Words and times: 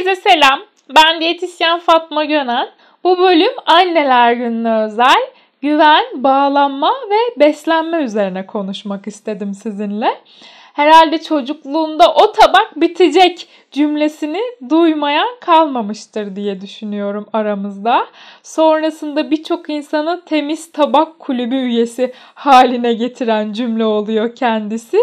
Herkese 0.00 0.30
selam. 0.30 0.60
Ben 0.96 1.20
diyetisyen 1.20 1.78
Fatma 1.78 2.24
Gönen. 2.24 2.68
Bu 3.04 3.18
bölüm 3.18 3.52
anneler 3.66 4.32
gününe 4.32 4.84
özel 4.84 5.20
güven, 5.62 6.04
bağlanma 6.14 6.92
ve 7.10 7.40
beslenme 7.40 7.96
üzerine 7.96 8.46
konuşmak 8.46 9.06
istedim 9.06 9.54
sizinle. 9.54 10.20
Herhalde 10.72 11.22
çocukluğunda 11.22 12.14
o 12.14 12.32
tabak 12.32 12.80
bitecek 12.80 13.48
cümlesini 13.70 14.40
duymayan 14.68 15.28
kalmamıştır 15.40 16.36
diye 16.36 16.60
düşünüyorum 16.60 17.26
aramızda. 17.32 18.06
Sonrasında 18.42 19.30
birçok 19.30 19.70
insanı 19.70 20.20
temiz 20.26 20.72
tabak 20.72 21.18
kulübü 21.18 21.56
üyesi 21.56 22.12
haline 22.34 22.92
getiren 22.92 23.52
cümle 23.52 23.84
oluyor 23.84 24.34
kendisi 24.34 24.98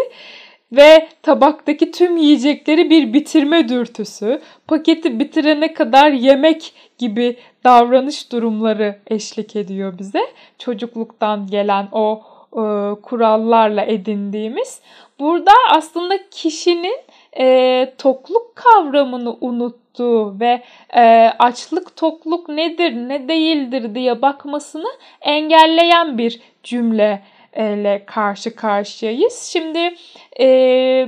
ve 0.72 1.08
tabaktaki 1.22 1.90
tüm 1.90 2.16
yiyecekleri 2.16 2.90
bir 2.90 3.12
bitirme 3.12 3.68
dürtüsü, 3.68 4.40
paketi 4.66 5.18
bitirene 5.18 5.74
kadar 5.74 6.10
yemek 6.10 6.72
gibi 6.98 7.36
davranış 7.64 8.32
durumları 8.32 8.98
eşlik 9.06 9.56
ediyor 9.56 9.98
bize. 9.98 10.20
Çocukluktan 10.58 11.46
gelen 11.46 11.88
o 11.92 12.22
e, 12.52 12.60
kurallarla 13.02 13.84
edindiğimiz. 13.84 14.80
Burada 15.20 15.52
aslında 15.70 16.14
kişinin 16.30 16.96
e, 17.38 17.94
tokluk 17.98 18.56
kavramını 18.56 19.36
unuttuğu 19.40 20.40
ve 20.40 20.62
e, 20.96 21.32
açlık 21.38 21.96
tokluk 21.96 22.48
nedir 22.48 22.92
ne 22.92 23.28
değildir 23.28 23.94
diye 23.94 24.22
bakmasını 24.22 24.88
engelleyen 25.20 26.18
bir 26.18 26.40
cümle 26.62 27.22
ile 27.58 28.04
karşı 28.06 28.56
karşıyayız. 28.56 29.42
Şimdi 29.42 29.94
e, 30.40 30.46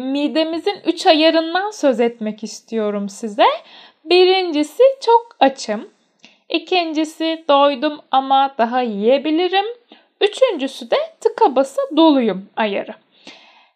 midemizin 0.00 0.76
üç 0.86 1.06
ayarından 1.06 1.70
söz 1.70 2.00
etmek 2.00 2.44
istiyorum 2.44 3.08
size. 3.08 3.46
Birincisi 4.04 4.82
çok 5.00 5.36
açım. 5.40 5.88
İkincisi 6.48 7.44
doydum 7.48 8.00
ama 8.10 8.54
daha 8.58 8.82
yiyebilirim. 8.82 9.66
Üçüncüsü 10.20 10.90
de 10.90 10.96
tıka 11.20 11.56
basa 11.56 11.82
doluyum 11.96 12.48
ayarı. 12.56 12.94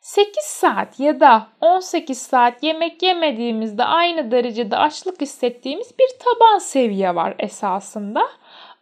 8 0.01 0.45
saat 0.45 1.01
ya 1.01 1.21
da 1.21 1.47
18 1.61 2.19
saat 2.19 2.63
yemek 2.63 3.03
yemediğimizde 3.03 3.85
aynı 3.85 4.31
derecede 4.31 4.77
açlık 4.77 5.21
hissettiğimiz 5.21 5.99
bir 5.99 6.09
taban 6.25 6.59
seviye 6.59 7.15
var 7.15 7.35
esasında. 7.39 8.29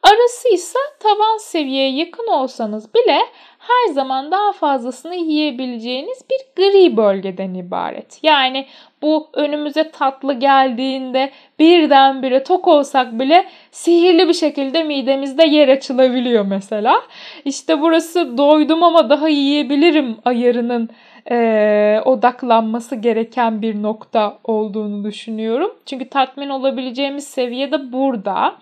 Arası 0.03 0.49
ise 0.55 0.79
tavan 1.01 1.39
seviyeye 1.39 1.91
yakın 1.91 2.27
olsanız 2.27 2.95
bile 2.95 3.19
her 3.59 3.93
zaman 3.93 4.31
daha 4.31 4.53
fazlasını 4.53 5.15
yiyebileceğiniz 5.15 6.19
bir 6.31 6.39
gri 6.57 6.97
bölgeden 6.97 7.55
ibaret. 7.55 8.19
Yani 8.23 8.67
bu 9.03 9.29
önümüze 9.35 9.91
tatlı 9.91 10.35
geldiğinde 10.35 11.31
birdenbire 11.59 12.45
tok 12.45 12.69
olsak 12.69 13.19
bile 13.19 13.47
sihirli 13.71 14.29
bir 14.29 14.35
şekilde 14.35 14.83
midemizde 14.83 15.47
yer 15.47 15.69
açılabiliyor 15.69 16.45
mesela. 16.45 17.03
İşte 17.45 17.81
burası 17.81 18.39
doydum 18.39 18.83
ama 18.83 19.11
daha 19.11 19.29
yiyebilirim 19.29 20.17
ayarının 20.25 20.89
e, 21.31 22.01
odaklanması 22.05 22.97
gereken 22.97 23.63
bir 23.63 23.83
nokta 23.83 24.39
olduğunu 24.45 25.05
düşünüyorum. 25.05 25.75
Çünkü 25.87 26.09
tatmin 26.09 26.49
olabileceğimiz 26.49 27.27
seviye 27.27 27.73
de 27.73 27.93
burada. 27.93 28.57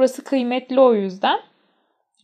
Burası 0.00 0.24
kıymetli 0.24 0.80
o 0.80 0.94
yüzden. 0.94 1.40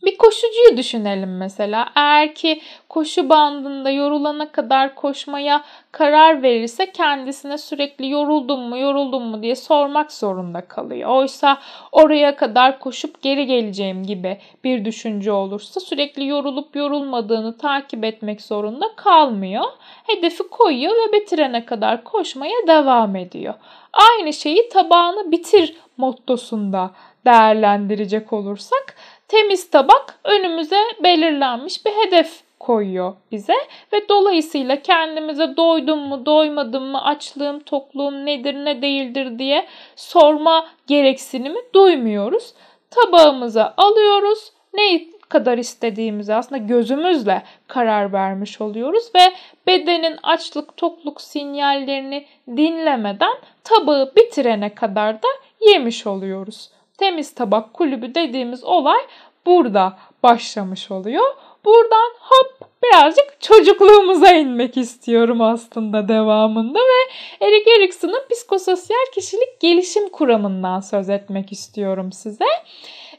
Bir 0.05 0.19
koşucuyu 0.19 0.77
düşünelim 0.77 1.37
mesela. 1.37 1.89
Eğer 1.95 2.35
ki 2.35 2.61
koşu 2.89 3.29
bandında 3.29 3.91
yorulana 3.91 4.53
kadar 4.53 4.95
koşmaya 4.95 5.65
karar 5.93 6.43
verirse 6.43 6.93
kendisine 6.93 7.59
sürekli 7.59 8.11
yoruldum 8.11 8.61
mu 8.61 8.79
yoruldum 8.79 9.23
mu 9.23 9.43
diye 9.43 9.57
sormak 9.57 10.13
zorunda 10.13 10.61
kalıyor. 10.61 11.11
Oysa 11.11 11.59
oraya 11.93 12.37
kadar 12.37 12.79
koşup 12.79 13.23
geri 13.23 13.47
geleceğim 13.47 14.03
gibi 14.03 14.39
bir 14.65 14.85
düşünce 14.85 15.33
olursa 15.33 15.81
sürekli 15.81 16.27
yorulup 16.27 16.77
yorulmadığını 16.77 17.59
takip 17.59 18.05
etmek 18.05 18.43
zorunda 18.43 18.87
kalmıyor. 18.97 19.65
Hedefi 20.07 20.49
koyuyor 20.49 20.95
ve 20.95 21.13
bitirene 21.13 21.65
kadar 21.65 22.05
koşmaya 22.05 22.67
devam 22.67 23.17
ediyor. 23.17 23.55
Aynı 23.97 24.33
şeyi 24.33 24.69
tabağını 24.69 25.33
bitir 25.33 25.77
mottosunda 25.97 26.91
değerlendirecek 27.27 28.33
olursak 28.33 28.97
temiz 29.29 29.71
tabak 29.71 30.19
önümüze 30.25 30.81
belirlenmiş 31.03 31.87
bir 31.87 31.91
hedef 31.91 32.47
koyuyor 32.61 33.15
bize 33.33 33.55
ve 33.93 34.09
dolayısıyla 34.09 34.83
kendimize 34.83 35.57
doydum 35.57 35.99
mu, 35.99 36.27
doymadım 36.27 36.85
mı, 36.85 37.05
açlığım, 37.05 37.61
tokluğum 37.61 38.27
nedir, 38.27 38.55
ne 38.55 38.83
değildir 38.83 39.39
diye 39.39 39.67
sorma 39.97 40.67
gereksinimi 40.87 41.59
duymuyoruz. 41.75 42.55
Tabağımıza 42.91 43.75
alıyoruz. 43.77 44.53
Ne 44.75 44.95
kadar 45.29 45.59
istediğimizi 45.59 46.35
aslında 46.35 46.63
gözümüzle 46.63 47.43
karar 47.69 48.13
vermiş 48.13 48.61
oluyoruz 48.61 49.11
ve 49.15 49.33
bedenin 49.67 50.17
açlık, 50.23 50.77
tokluk 50.77 51.21
sinyallerini 51.21 52.27
dinlemeden 52.49 53.35
tabağı 53.65 54.13
bitirene 54.17 54.75
kadar 54.75 55.15
da 55.15 55.29
yemiş 55.61 56.07
oluyoruz 56.07 56.71
temiz 56.99 57.35
tabak 57.35 57.75
kulübü 57.75 58.15
dediğimiz 58.15 58.65
olay 58.65 59.01
burada 59.47 59.99
başlamış 60.23 60.91
oluyor. 60.91 61.25
Buradan 61.65 62.11
hop 62.21 62.69
birazcık 62.83 63.41
çocukluğumuza 63.41 64.31
inmek 64.33 64.77
istiyorum 64.77 65.41
aslında 65.41 66.09
devamında 66.09 66.79
ve 66.79 67.13
Erik 67.47 67.69
Erikson'un 67.69 68.23
psikososyal 68.31 69.07
kişilik 69.15 69.61
gelişim 69.61 70.09
kuramından 70.09 70.81
söz 70.81 71.11
etmek 71.11 71.53
istiyorum 71.53 72.13
size. 72.13 72.45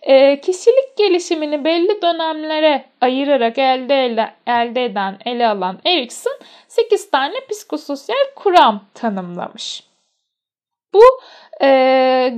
E, 0.02 0.42
kişilik 0.42 0.98
gelişimini 0.98 1.66
belli 1.66 2.02
dönemlere 2.02 2.86
ayırarak 3.02 3.58
elde, 3.58 4.06
ele, 4.06 4.34
elde 4.48 4.86
eden, 4.86 5.18
ele 5.26 5.48
alan 5.48 5.80
Erikson 5.86 6.40
8 6.68 7.12
tane 7.12 7.36
psikososyal 7.50 8.26
kuram 8.36 8.86
tanımlamış. 8.94 9.84
Bu 10.94 11.04
e, 11.62 11.68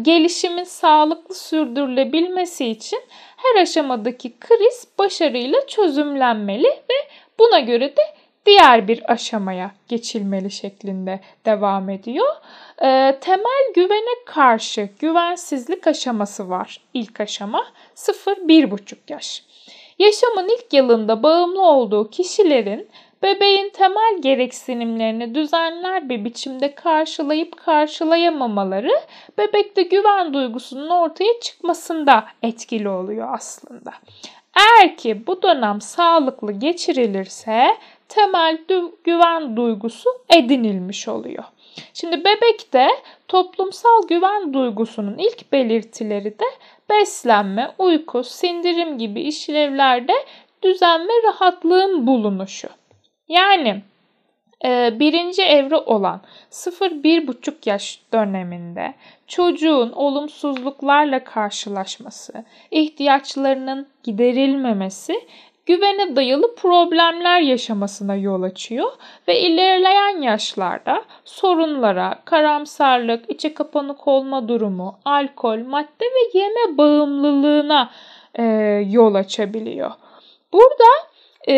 gelişimin 0.02 0.64
sağlıklı 0.64 1.36
sürdürülebilmesi 1.36 2.66
için 2.66 3.02
her 3.38 3.62
aşamadaki 3.62 4.40
kriz 4.40 4.88
başarıyla 5.00 5.68
çözümlenmeli 5.68 6.68
ve 6.68 6.96
buna 7.40 7.59
göre 7.59 7.97
de 7.97 8.02
diğer 8.49 8.87
bir 8.87 9.11
aşamaya 9.11 9.71
geçilmeli 9.87 10.51
şeklinde 10.51 11.19
devam 11.45 11.89
ediyor. 11.89 12.35
E, 12.81 13.17
temel 13.21 13.73
güvene 13.75 14.25
karşı 14.25 14.89
güvensizlik 14.99 15.87
aşaması 15.87 16.49
var. 16.49 16.81
İlk 16.93 17.21
aşama 17.21 17.65
0-1,5 17.95 18.95
yaş. 19.09 19.43
Yaşamın 19.99 20.49
ilk 20.49 20.73
yılında 20.73 21.23
bağımlı 21.23 21.61
olduğu 21.61 22.09
kişilerin 22.09 22.89
bebeğin 23.23 23.69
temel 23.69 24.21
gereksinimlerini 24.21 25.35
düzenler 25.35 26.09
bir 26.09 26.25
biçimde 26.25 26.75
karşılayıp 26.75 27.57
karşılayamamaları 27.57 29.01
bebekte 29.37 29.81
güven 29.81 30.33
duygusunun 30.33 30.89
ortaya 30.89 31.39
çıkmasında 31.41 32.25
etkili 32.43 32.89
oluyor 32.89 33.27
aslında. 33.33 33.91
Eğer 34.55 34.97
ki 34.97 35.27
bu 35.27 35.41
dönem 35.41 35.81
sağlıklı 35.81 36.51
geçirilirse 36.51 37.77
temel 38.09 38.58
güven 39.03 39.58
duygusu 39.58 40.09
edinilmiş 40.30 41.08
oluyor. 41.08 41.44
Şimdi 41.94 42.25
bebekte 42.25 42.88
toplumsal 43.28 44.08
güven 44.08 44.53
duygusunun 44.53 45.18
ilk 45.18 45.52
belirtileri 45.52 46.40
de 46.40 46.46
beslenme, 46.90 47.72
uyku, 47.78 48.24
sindirim 48.24 48.97
gibi 48.97 49.22
işlevlerde 49.22 50.14
düzen 50.64 51.08
ve 51.08 51.28
rahatlığın 51.28 52.08
bulunuşu. 52.08 52.67
Yani 53.28 53.82
e, 54.66 55.00
birinci 55.00 55.41
evre 55.41 55.76
olan 55.76 56.22
0-1,5 56.52 57.53
yaş 57.66 58.00
döneminde 58.14 58.94
çocuğun 59.28 59.91
olumsuzluklarla 59.91 61.23
karşılaşması, 61.23 62.46
ihtiyaçlarının 62.72 63.88
giderilmemesi 64.03 65.14
güvene 65.69 66.16
dayalı 66.16 66.55
problemler 66.55 67.39
yaşamasına 67.39 68.16
yol 68.16 68.43
açıyor 68.43 68.91
ve 69.27 69.39
ilerleyen 69.39 70.21
yaşlarda 70.21 71.03
sorunlara, 71.25 72.19
karamsarlık, 72.25 73.29
içe 73.29 73.53
kapanık 73.53 74.07
olma 74.07 74.47
durumu, 74.47 74.99
alkol, 75.05 75.57
madde 75.57 76.05
ve 76.05 76.39
yeme 76.39 76.77
bağımlılığına 76.77 77.89
e, 78.35 78.43
yol 78.89 79.16
açabiliyor. 79.16 79.91
Burada 80.53 80.89
e, 81.49 81.55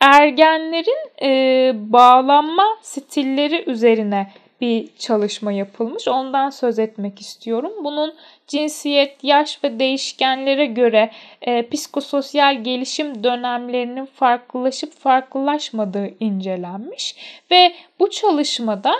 ergenlerin 0.00 1.22
e, 1.22 1.72
bağlanma 1.74 2.66
stilleri 2.82 3.70
üzerine 3.70 4.32
bir 4.60 4.88
çalışma 4.98 5.52
yapılmış. 5.52 6.08
Ondan 6.08 6.50
söz 6.50 6.78
etmek 6.78 7.20
istiyorum. 7.20 7.72
Bunun 7.84 8.14
cinsiyet, 8.46 9.24
yaş 9.24 9.64
ve 9.64 9.78
değişkenlere 9.78 10.66
göre 10.66 11.10
e, 11.42 11.68
psikososyal 11.68 12.64
gelişim 12.64 13.24
dönemlerinin 13.24 14.06
farklılaşıp 14.06 14.92
farklılaşmadığı 14.92 16.10
incelenmiş 16.20 17.16
ve 17.50 17.74
bu 18.00 18.10
çalışmada 18.10 18.94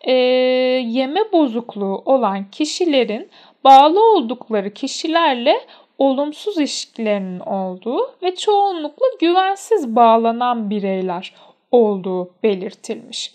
e, 0.00 0.12
yeme 0.12 1.20
bozukluğu 1.32 2.02
olan 2.04 2.50
kişilerin 2.50 3.28
bağlı 3.64 4.12
oldukları 4.12 4.74
kişilerle 4.74 5.60
olumsuz 5.98 6.58
ilişkilerinin 6.58 7.40
olduğu 7.40 8.14
ve 8.22 8.34
çoğunlukla 8.34 9.06
güvensiz 9.20 9.96
bağlanan 9.96 10.70
bireyler 10.70 11.34
olduğu 11.70 12.30
belirtilmiş. 12.42 13.32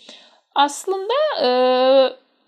Aslında 0.56 1.14
e, 1.42 1.48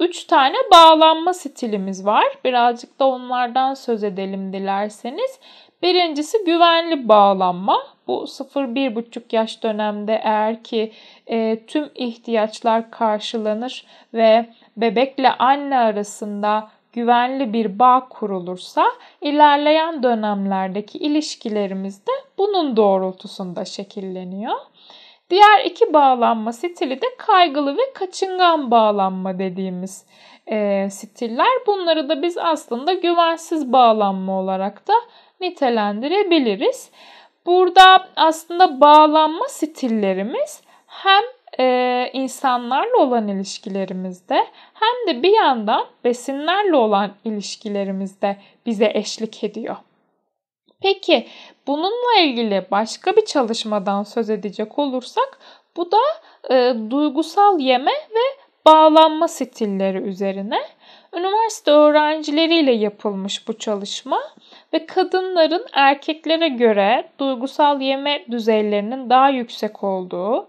üç 0.00 0.24
tane 0.24 0.56
bağlanma 0.72 1.34
stilimiz 1.34 2.06
var. 2.06 2.24
Birazcık 2.44 2.98
da 2.98 3.06
onlardan 3.06 3.74
söz 3.74 4.04
edelim 4.04 4.52
dilerseniz. 4.52 5.38
Birincisi 5.82 6.38
güvenli 6.46 7.08
bağlanma. 7.08 7.82
Bu 8.06 8.22
0-1,5 8.22 9.22
yaş 9.32 9.62
dönemde 9.62 10.20
eğer 10.24 10.62
ki 10.62 10.92
e, 11.26 11.66
tüm 11.66 11.90
ihtiyaçlar 11.94 12.90
karşılanır 12.90 13.86
ve 14.14 14.48
bebekle 14.76 15.30
anne 15.30 15.78
arasında 15.78 16.68
güvenli 16.92 17.52
bir 17.52 17.78
bağ 17.78 18.08
kurulursa 18.08 18.86
ilerleyen 19.20 20.02
dönemlerdeki 20.02 20.98
ilişkilerimiz 20.98 22.06
de 22.06 22.12
bunun 22.38 22.76
doğrultusunda 22.76 23.64
şekilleniyor. 23.64 24.56
Diğer 25.30 25.64
iki 25.64 25.92
bağlanma 25.94 26.52
stili 26.52 27.02
de 27.02 27.06
kaygılı 27.18 27.76
ve 27.76 27.92
kaçıngan 27.94 28.70
bağlanma 28.70 29.38
dediğimiz 29.38 30.06
e, 30.46 30.88
stiller. 30.90 31.66
Bunları 31.66 32.08
da 32.08 32.22
biz 32.22 32.38
aslında 32.38 32.92
güvensiz 32.92 33.72
bağlanma 33.72 34.40
olarak 34.40 34.88
da 34.88 34.94
nitelendirebiliriz. 35.40 36.90
Burada 37.46 38.08
aslında 38.16 38.80
bağlanma 38.80 39.48
stillerimiz 39.48 40.62
hem 40.86 41.22
e, 41.60 42.10
insanlarla 42.12 42.96
olan 42.96 43.28
ilişkilerimizde 43.28 44.46
hem 44.74 45.14
de 45.14 45.22
bir 45.22 45.36
yandan 45.36 45.86
besinlerle 46.04 46.76
olan 46.76 47.10
ilişkilerimizde 47.24 48.36
bize 48.66 48.90
eşlik 48.94 49.44
ediyor. 49.44 49.76
Peki 50.82 51.26
bununla 51.66 52.20
ilgili 52.20 52.66
başka 52.70 53.16
bir 53.16 53.24
çalışmadan 53.24 54.02
söz 54.02 54.30
edecek 54.30 54.78
olursak 54.78 55.38
bu 55.76 55.92
da 55.92 55.98
e, 56.50 56.74
duygusal 56.90 57.60
yeme 57.60 57.90
ve 57.90 58.48
bağlanma 58.66 59.28
stilleri 59.28 59.98
üzerine. 59.98 60.58
Üniversite 61.14 61.70
öğrencileriyle 61.70 62.72
yapılmış 62.72 63.48
bu 63.48 63.58
çalışma 63.58 64.20
ve 64.72 64.86
kadınların 64.86 65.66
erkeklere 65.72 66.48
göre 66.48 67.08
duygusal 67.18 67.80
yeme 67.80 68.24
düzeylerinin 68.30 69.10
daha 69.10 69.28
yüksek 69.28 69.84
olduğu, 69.84 70.48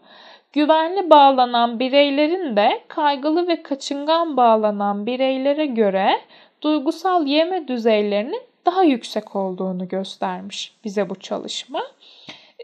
güvenli 0.53 1.09
bağlanan 1.09 1.79
bireylerin 1.79 2.55
de 2.55 2.81
kaygılı 2.87 3.47
ve 3.47 3.63
kaçıngan 3.63 4.37
bağlanan 4.37 5.05
bireylere 5.05 5.65
göre 5.65 6.21
duygusal 6.61 7.27
yeme 7.27 7.67
düzeylerinin 7.67 8.48
daha 8.69 8.83
yüksek 8.83 9.35
olduğunu 9.35 9.87
göstermiş 9.87 10.73
bize 10.83 11.09
bu 11.09 11.15
çalışma. 11.15 11.81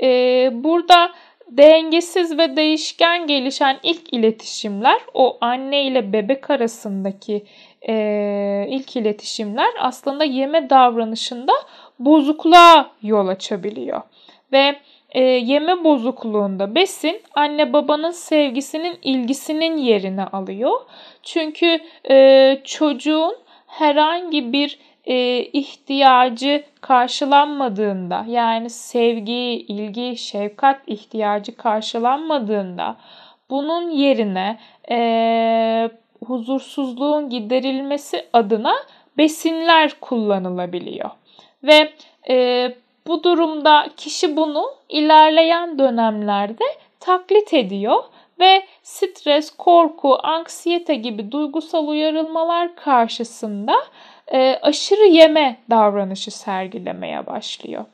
Ee, 0.02 0.50
burada 0.54 1.12
dengesiz 1.50 2.38
ve 2.38 2.58
değişken 2.58 3.28
gelişen 3.28 3.80
ilk 3.84 4.14
iletişimler 4.14 5.02
o 5.14 5.38
anne 5.42 5.84
ile 5.84 6.14
bebek 6.14 6.50
arasındaki 6.50 7.46
e, 7.88 8.66
ilk 8.70 8.96
iletişimler 8.96 9.70
aslında 9.80 10.24
yeme 10.24 10.70
davranışında 10.70 11.54
bozukluğa 12.00 12.92
yol 13.02 13.28
açabiliyor. 13.28 14.02
Ve 14.52 14.76
e, 15.12 15.24
yeme 15.24 15.84
bozukluğunda 15.84 16.76
besin 16.76 17.22
anne 17.36 17.74
babanın 17.74 18.12
sevgisinin 18.12 18.98
ilgisinin 19.02 19.78
yerini 19.78 20.24
alıyor. 20.24 20.80
Çünkü 21.24 21.80
e, 22.10 22.58
çocuğun 22.64 23.36
herhangi 23.68 24.54
bir 24.54 24.80
e, 25.06 25.40
ihtiyacı 25.40 26.64
karşılanmadığında 26.82 28.26
yani 28.28 28.70
sevgi, 28.70 29.66
ilgi, 29.68 30.18
şefkat 30.18 30.82
ihtiyacı 30.88 31.58
karşılanmadığında 31.58 32.96
bunun 33.50 33.90
yerine 33.90 34.60
e, 34.92 35.90
huzursuzluğun 36.26 37.30
giderilmesi 37.30 38.26
adına 38.34 38.74
besinler 39.18 39.92
kullanılabiliyor. 40.02 41.10
Ve 41.64 41.92
e, 42.30 42.76
bu 43.08 43.24
durumda 43.24 43.88
kişi 43.98 44.38
bunu 44.38 44.66
ilerleyen 44.90 45.80
dönemlerde 45.80 46.64
taklit 47.00 47.54
ediyor 47.54 48.04
ve 48.40 48.64
stres, 48.84 49.50
korku, 49.50 50.18
anksiyete 50.24 50.96
gibi 50.96 51.32
duygusal 51.32 51.88
uyarılmalar 51.88 52.76
karşısında 52.76 53.76
e, 54.28 54.60
aşırı 54.62 55.06
yeme 55.08 55.58
davranışı 55.70 56.32
sergilemeye 56.32 57.26
başlıyor. 57.26 57.86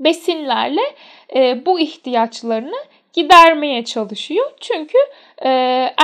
Besinlerle 0.00 0.82
e, 1.34 1.66
bu 1.66 1.80
ihtiyaçlarını 1.80 2.84
gidermeye 3.12 3.84
çalışıyor. 3.84 4.52
Çünkü 4.60 4.98
e, 5.44 5.48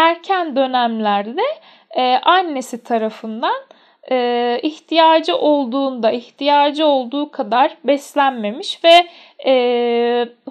erken 0.01 0.57
dönemlerde 0.57 1.43
e, 1.97 2.03
annesi 2.23 2.85
tarafından 2.85 3.61
e, 4.11 4.61
ihtiyacı 4.63 5.37
olduğunda, 5.37 6.11
ihtiyacı 6.11 6.87
olduğu 6.87 7.31
kadar 7.31 7.77
beslenmemiş 7.85 8.85
ve 8.85 9.07
e, 9.47 9.53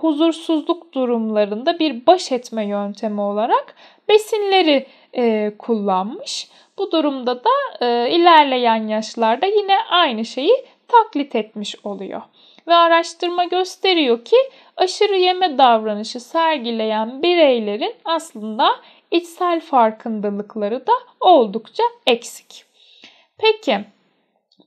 huzursuzluk 0.07 0.93
durumlarında 0.93 1.79
bir 1.79 2.05
baş 2.05 2.31
etme 2.31 2.65
yöntemi 2.65 3.21
olarak 3.21 3.75
besinleri 4.09 4.87
e, 5.17 5.51
kullanmış. 5.57 6.47
Bu 6.77 6.91
durumda 6.91 7.43
da 7.43 7.85
e, 7.85 8.11
ilerleyen 8.11 8.87
yaşlarda 8.87 9.45
yine 9.45 9.77
aynı 9.89 10.25
şeyi 10.25 10.65
taklit 10.87 11.35
etmiş 11.35 11.75
oluyor. 11.83 12.21
Ve 12.67 12.73
araştırma 12.73 13.43
gösteriyor 13.43 14.25
ki 14.25 14.35
aşırı 14.77 15.15
yeme 15.15 15.57
davranışı 15.57 16.19
sergileyen 16.19 17.23
bireylerin 17.23 17.95
aslında 18.05 18.69
içsel 19.11 19.59
farkındalıkları 19.59 20.87
da 20.87 20.93
oldukça 21.19 21.83
eksik. 22.07 22.65
Peki 23.37 23.79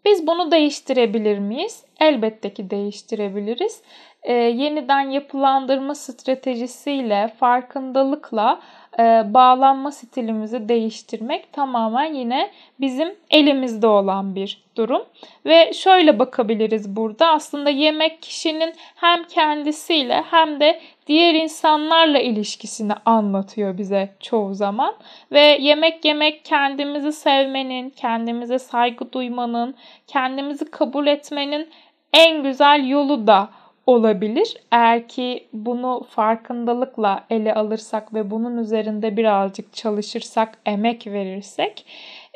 biz 0.05 0.27
bunu 0.27 0.51
değiştirebilir 0.51 1.39
miyiz? 1.39 1.85
Elbette 2.01 2.55
ki 2.55 2.71
değiştirebiliriz. 2.71 3.83
Ee, 4.23 4.33
yeniden 4.33 5.11
yapılandırma 5.11 5.95
stratejisiyle, 5.95 7.35
farkındalıkla 7.41 8.61
e, 8.90 8.90
bağlanma 9.27 9.91
stilimizi 9.91 10.69
değiştirmek 10.69 11.53
tamamen 11.53 12.15
yine 12.15 12.51
bizim 12.81 13.15
elimizde 13.31 13.87
olan 13.87 14.35
bir 14.35 14.63
durum. 14.77 15.03
Ve 15.47 15.73
şöyle 15.73 16.19
bakabiliriz 16.19 16.97
burada 16.97 17.29
aslında 17.29 17.71
yemek 17.71 18.23
kişinin 18.23 18.75
hem 18.95 19.25
kendisiyle 19.25 20.25
hem 20.31 20.61
de 20.61 20.81
diğer 21.07 21.35
insanlarla 21.35 22.19
ilişkisini 22.19 22.93
anlatıyor 23.05 23.79
bize 23.79 24.15
çoğu 24.21 24.55
zaman. 24.55 24.95
Ve 25.33 25.41
yemek 25.41 26.05
yemek 26.05 26.45
kendimizi 26.45 27.13
sevmenin, 27.13 27.91
kendimize 27.91 28.59
saygı 28.59 29.13
duymanın, 29.13 29.75
kendimizi 30.07 30.71
kabul 30.71 31.07
etmenin 31.07 31.69
en 32.13 32.43
güzel 32.43 32.89
yolu 32.89 33.27
da 33.27 33.49
olabilir. 33.87 34.57
Eğer 34.73 35.09
ki 35.09 35.49
bunu 35.53 36.07
farkındalıkla 36.11 37.25
ele 37.31 37.55
alırsak 37.55 38.15
ve 38.15 38.31
bunun 38.31 38.59
üzerinde 38.59 39.17
birazcık 39.17 39.75
çalışırsak, 39.75 40.59
emek 40.67 41.07
verirsek 41.07 41.87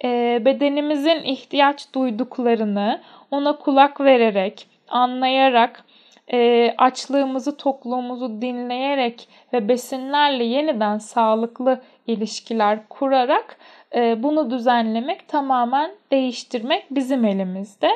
e, 0.05 0.43
bedenimizin 0.45 1.23
ihtiyaç 1.23 1.95
duyduklarını 1.95 3.01
ona 3.31 3.59
kulak 3.59 4.01
vererek, 4.01 4.67
anlayarak, 4.89 5.85
e, 6.33 6.71
açlığımızı, 6.79 7.57
tokluğumuzu 7.57 8.43
dinleyerek 8.43 9.29
ve 9.53 9.69
besinlerle 9.69 10.45
yeniden 10.45 10.99
sağlıklı 10.99 11.83
ilişkiler 12.07 12.89
kurarak 12.89 13.57
bunu 13.95 14.51
düzenlemek, 14.51 15.29
tamamen 15.29 15.91
değiştirmek 16.13 16.87
bizim 16.91 17.25
elimizde. 17.25 17.91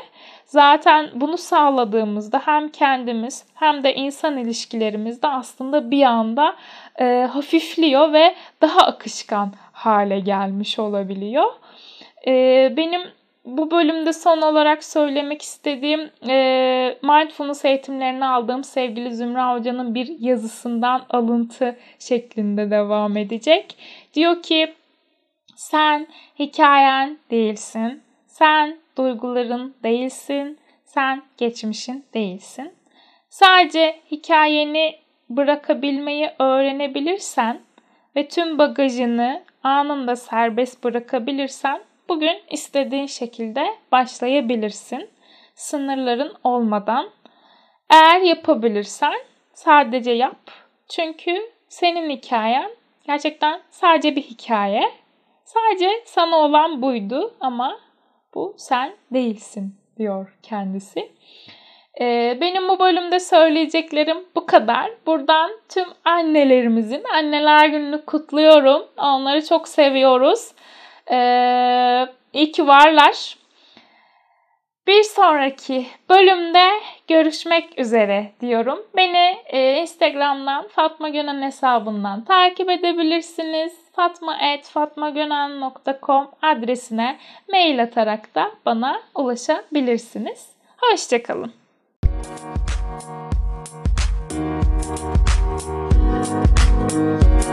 Zaten 0.45 1.11
bunu 1.15 1.39
sağladığımızda 1.39 2.41
hem 2.45 2.69
kendimiz 2.69 3.47
hem 3.55 3.85
de 3.85 3.95
insan 3.95 4.39
ilişkilerimizde 4.39 5.29
aslında 5.29 5.91
bir 5.91 6.03
anda 6.03 6.57
e, 7.01 7.29
hafifliyor 7.33 8.13
ve 8.13 8.35
daha 8.63 8.81
akışkan 8.81 9.53
hale 9.73 10.21
gelmiş 10.21 10.79
olabiliyor. 10.79 11.53
E, 12.27 12.33
benim 12.77 13.01
bu 13.45 13.71
bölümde 13.71 14.13
son 14.13 14.43
olarak 14.43 14.85
söylemek 14.85 15.43
istediğim 15.43 16.11
e, 16.29 16.99
mindfulness 17.03 17.65
eğitimlerini 17.65 18.27
aldığım 18.27 18.65
sevgili 18.65 19.15
Zümra 19.15 19.55
Hoca'nın 19.55 19.95
bir 19.95 20.19
yazısından 20.21 21.03
alıntı 21.11 21.77
şeklinde 21.99 22.71
devam 22.71 23.17
edecek. 23.17 23.77
Diyor 24.15 24.43
ki 24.43 24.75
sen 25.59 26.07
hikayen 26.39 27.19
değilsin. 27.31 28.03
Sen 28.27 28.77
duyguların 28.99 29.75
değilsin. 29.83 30.59
Sen 30.85 31.23
geçmişin 31.37 32.05
değilsin. 32.15 32.73
Sadece 33.29 34.01
hikayeni 34.11 34.99
bırakabilmeyi 35.31 36.31
öğrenebilirsen 36.39 37.61
ve 38.17 38.29
tüm 38.29 38.59
bagajını 38.59 39.43
anında 39.63 40.17
serbest 40.17 40.85
bırakabilirsen 40.85 41.81
bugün 42.09 42.39
istediğin 42.51 43.07
şekilde 43.07 43.67
başlayabilirsin. 43.93 45.11
Sınırların 45.55 46.35
olmadan. 46.45 47.11
Eğer 47.91 48.21
yapabilirsen 48.21 49.15
sadece 49.55 50.11
yap. 50.11 50.51
Çünkü 50.89 51.51
senin 51.69 52.11
hikayen 52.11 52.71
gerçekten 53.07 53.61
sadece 53.71 54.17
bir 54.17 54.23
hikaye. 54.23 54.98
Sadece 55.49 55.91
sana 56.05 56.37
olan 56.37 56.83
buydu 56.83 57.35
ama 57.41 57.81
bu 58.35 58.55
sen 58.59 58.93
değilsin 59.13 59.75
diyor 59.99 60.39
kendisi. 60.43 61.13
Ee, 62.01 62.39
benim 62.41 62.69
bu 62.69 62.79
bölümde 62.79 63.21
söyleyeceklerim 63.21 64.25
bu 64.35 64.47
kadar. 64.47 64.91
Buradan 65.07 65.51
tüm 65.69 65.85
annelerimizin 66.05 67.03
anneler 67.15 67.67
gününü 67.67 68.05
kutluyorum. 68.05 68.87
Onları 68.97 69.45
çok 69.45 69.69
seviyoruz. 69.69 70.53
Ee, 71.11 72.07
iyi 72.33 72.53
ki 72.53 72.67
varlar. 72.67 73.39
Bir 74.89 75.03
sonraki 75.03 75.87
bölümde 76.11 76.71
görüşmek 77.09 77.79
üzere 77.79 78.33
diyorum. 78.41 78.79
Beni 78.97 79.37
e, 79.47 79.81
Instagram'dan 79.81 80.69
Fatma 80.69 81.09
Gönen 81.09 81.43
hesabından 81.43 82.25
takip 82.25 82.71
edebilirsiniz. 82.71 83.73
fatma.fatmagönen.com 83.93 86.29
adresine 86.43 87.19
mail 87.51 87.83
atarak 87.83 88.35
da 88.35 88.53
bana 88.67 89.01
ulaşabilirsiniz. 89.15 90.49
Hoşçakalın. 90.81 91.53
Thank 96.89 97.48